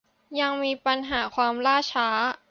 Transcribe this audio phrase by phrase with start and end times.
[0.39, 2.07] ยังจะมีปัญหาความล่าช้า